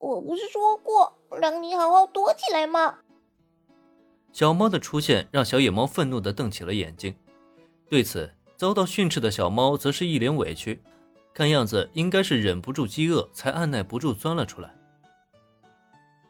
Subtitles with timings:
[0.00, 2.98] 我不是说过让你好好躲起来吗？
[4.32, 7.14] 小猫的出现让小野猫愤怒地瞪起了眼睛。
[7.88, 10.82] 对此，遭到训斥的小猫则是一脸委屈，
[11.34, 14.74] 看样子应该是忍不住饥饿才按耐不住钻了出来。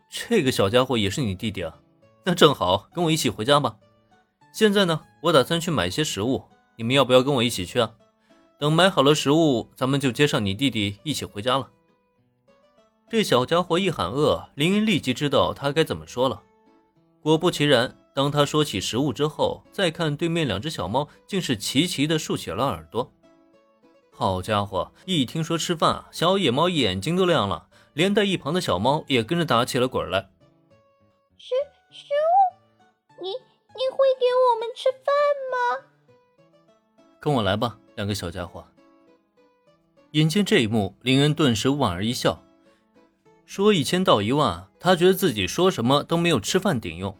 [0.08, 1.78] 这个小家伙也是你弟弟啊？
[2.24, 3.76] 那正好，跟我一起回家吧。
[4.52, 6.42] 现在呢，我打算去买一些食物，
[6.76, 7.94] 你们要不要跟我一起去啊？
[8.58, 11.70] 等买好了食物，咱们就接上你弟弟一起回家了。
[13.10, 16.40] 这小家伙一喊饿，林恩立即知道他该怎么说了。
[17.20, 23.12] 果不其然，当他说起食物之后，再看对面两只小猫，竟是齐齐的竖起了耳朵。
[24.12, 30.30] 好家伙，一听说吃饭，小野猫眼睛都亮了，连带一旁的小猫也跟着打起了滚来。
[31.36, 31.48] 食
[31.90, 35.10] 食物，你你会给我们吃饭
[35.50, 35.84] 吗？
[37.18, 38.64] 跟我来吧，两个小家伙。
[40.12, 42.40] 眼见这一幕，林恩顿时莞尔一笑。
[43.50, 47.12] 说一千道一万，他觉得自己说什么都没有吃饭顶用。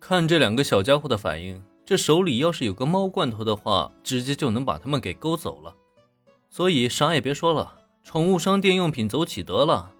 [0.00, 5.72] 看这两个小家伙的反应，这手里要是有个猫罐头的话，直接就能把他们给勾走了。
[6.50, 9.92] 所以啥也别说了，宠物商店用品走起得了。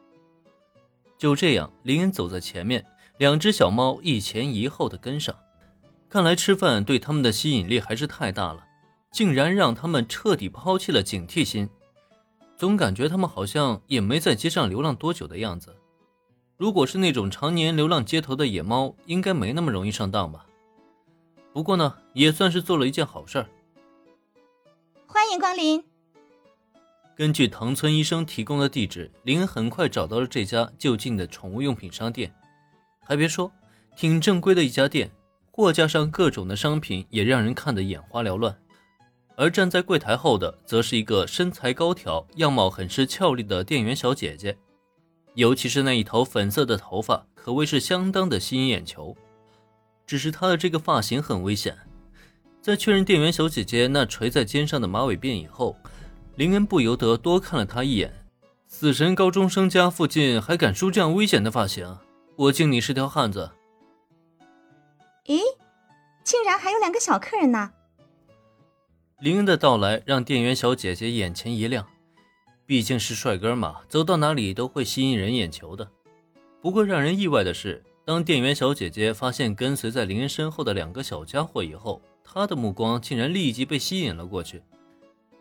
[1.17, 2.85] 就这样，林恩走在前面，
[3.17, 5.33] 两只小猫一前一后的跟上。
[6.09, 8.65] 看来吃饭对他们的吸引力还是太大了，
[9.13, 11.71] 竟然让他们彻底抛弃了警惕心。
[12.57, 15.77] 总感觉他们好像也没在街上流浪多久的样子。
[16.57, 20.47] 如果是那种常年流浪街头的野猫，应该没那么容易上当吧？
[21.53, 23.47] 不过呢，也算是做了一件好事儿。
[25.07, 25.85] 欢迎光临。
[27.15, 32.35] 根据藤村医生提供的地址，林恩很快找到了这家就近的宠物用品商店。
[33.01, 33.53] 还别说，
[33.95, 35.11] 挺正规的一家店，
[35.51, 38.59] 货架上各种的商品也让人看得眼花缭乱。
[39.37, 44.57] 而站在柜台后的，则是一个身材高挑、样貌很是俏丽的店员小姐姐，
[45.35, 49.15] 尤其是那一头粉色的头发，可谓是相当的吸引眼球。
[50.07, 51.77] 只是她的这个发型很危险。
[52.63, 55.77] 在确认店员小姐姐那垂在肩上的马尾辫以后，
[56.37, 58.13] 林恩不由得多看了她一眼。
[58.67, 61.99] 死神高中生家附近还敢梳这样危险的发型？
[62.37, 63.53] 我敬你是条汉子。
[65.27, 65.41] 咦，
[66.25, 67.71] 竟然还有两个小客人呢！
[69.19, 71.87] 林恩的到来让店员小姐姐眼前一亮，
[72.67, 75.89] 毕竟是帅哥嘛，走到哪里都会吸引人眼球的。
[76.61, 84.61] 不过让人意外的是，当店员小姐姐发现跟随在林恩身后的两个小家伙以后，她的目光竟然立即被吸引了过去。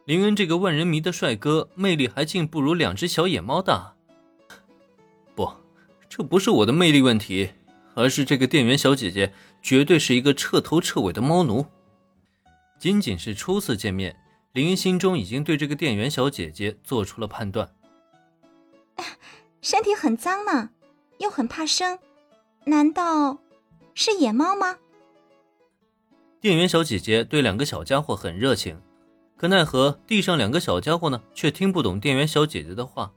[0.05, 3.95] 林恩这个万人迷的帅哥，魅力还竟不如两只小野猫大。
[5.35, 5.51] 不，
[6.07, 7.49] 这不是我的魅力问题，
[7.93, 11.65] 而是这个店员小姐姐绝对是一个彻头彻尾的猫奴。
[12.77, 14.15] 仅仅是初次见面，
[14.53, 17.69] 林云心中已经对这个店员小姐姐做出了判断。
[19.61, 20.69] 身体很脏呢，
[21.17, 21.97] 又很怕生，
[22.65, 23.39] 难道
[23.93, 24.77] 是野猫吗？
[26.39, 28.79] 店员小姐姐对两个小家伙很热情，
[29.35, 33.11] 可奈何地上两个小家伙呢，却听不懂店员小姐姐的话。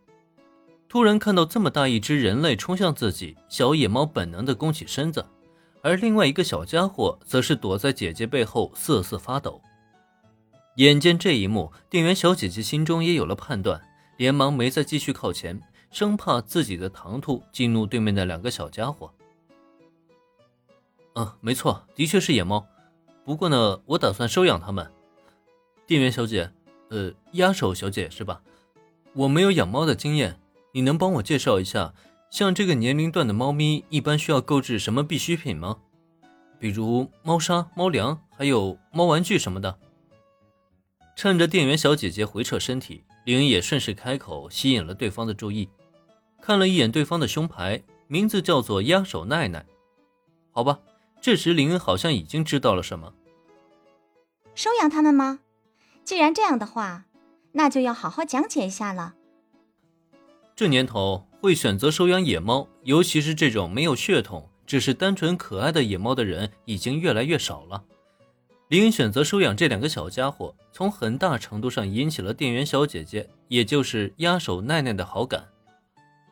[0.88, 5.26] 突然看到这么大一只人类冲向自己，小野猫本能的弓起身子。
[5.83, 9.61] 而另外一个小家伙则是躲在姐姐背后瑟瑟发抖。
[10.77, 13.81] 眼见这一幕，店员小姐姐心中也有了判断，
[14.17, 19.12] 连忙没再继续靠前，生怕自己的唐突激怒对面的两个小家伙。
[21.15, 22.65] 嗯，没错，的确是野猫。
[23.25, 24.88] 不过呢，我打算收养它们。
[25.87, 26.50] 店员小姐，
[26.91, 28.41] 呃，压手小姐是吧？
[29.15, 30.38] 我没有养猫的经验，
[30.72, 31.93] 你能帮我介绍一下？
[32.31, 35.78] 像这个年龄段的猫咪，一般需要购置什么必需品吗？
[36.59, 39.78] 比如猫砂、猫粮，还有猫玩具什么的。
[41.17, 45.69] 趁着店员小姐姐回撤身体，林恩也顺势开口，吸引了对方的注意。
[46.41, 49.65] 看了一眼对方的胸牌，名字叫做压手奈奈。
[50.50, 50.81] 好吧，
[51.21, 53.15] 这时林恩好像已经知道了什么。
[54.55, 55.41] 收养他们吗？
[56.05, 57.06] 既然这样的话，
[57.53, 59.15] 那就要好好讲解一下了。
[60.55, 61.28] 这年头。
[61.41, 67.85] 会选择收养野猫，尤其是这种没有血统、只是单纯可爱的野猫的人，已经越来越少了。
[68.69, 75.44] 林恩选择收养这两个小家伙，从很大程度上引起了店员小姐姐，也就是压手奈奈的好感。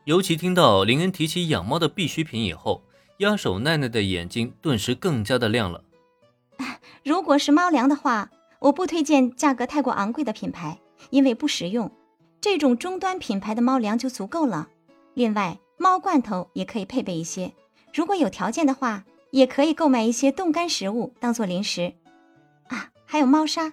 [0.04, 2.82] 尤其听到林恩提起养猫的必需品以后，
[3.18, 5.82] 压手奈奈的眼睛顿时更加的亮了。
[7.04, 10.78] 如果是猫粮的话，我不推荐价格太过昂贵的品牌，
[11.10, 11.90] 因为不实用。
[12.40, 14.68] 这种中端品牌的猫粮就足够了。
[15.16, 17.50] 另外，猫罐头也可以配备一些。
[17.94, 21.94] 如果有条件的话，也可以购买一些冻干食物当做零食。
[22.66, 23.72] 啊，还有猫砂。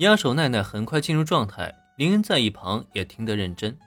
[0.00, 3.78] 压手奈奈很快进入状态，林恩在一旁也听得认真。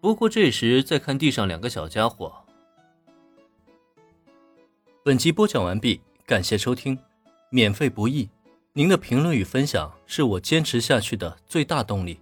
[0.00, 2.32] 不过这时再看地上两个小家伙。
[5.02, 6.96] 本集播讲完毕，感谢收听，
[7.50, 8.30] 免费不易，
[8.74, 12.20] 您的评论与分享是我坚持下去的最大动力。